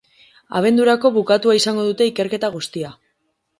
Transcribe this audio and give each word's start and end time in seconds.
Abendurako 0.59 1.11
bukatua 1.19 1.55
izango 1.61 1.85
dute 1.91 2.09
ikerketa 2.15 2.53
guztia. 2.59 2.93